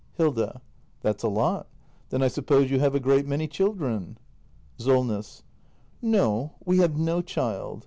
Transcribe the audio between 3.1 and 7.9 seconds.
many children? Solness. No. We have no child.